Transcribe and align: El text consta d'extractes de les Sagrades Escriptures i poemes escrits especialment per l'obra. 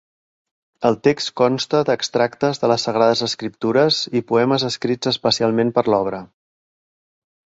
El 0.87 0.95
text 1.07 1.31
consta 1.41 1.81
d'extractes 1.89 2.61
de 2.63 2.69
les 2.71 2.85
Sagrades 2.89 3.21
Escriptures 3.27 3.99
i 4.21 4.21
poemes 4.31 4.65
escrits 4.71 5.11
especialment 5.13 5.73
per 5.77 5.85
l'obra. 5.95 6.23